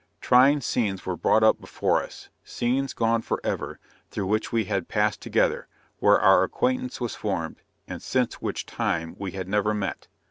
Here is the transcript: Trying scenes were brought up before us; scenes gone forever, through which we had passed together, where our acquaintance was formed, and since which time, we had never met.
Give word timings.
Trying 0.19 0.61
scenes 0.61 1.05
were 1.05 1.15
brought 1.15 1.43
up 1.43 1.61
before 1.61 2.01
us; 2.01 2.29
scenes 2.43 2.91
gone 2.91 3.21
forever, 3.21 3.79
through 4.09 4.25
which 4.25 4.51
we 4.51 4.65
had 4.65 4.87
passed 4.87 5.21
together, 5.21 5.67
where 5.99 6.19
our 6.19 6.41
acquaintance 6.41 6.99
was 6.99 7.13
formed, 7.13 7.57
and 7.87 8.01
since 8.01 8.41
which 8.41 8.65
time, 8.65 9.15
we 9.19 9.33
had 9.33 9.47
never 9.47 9.75
met. 9.75 10.07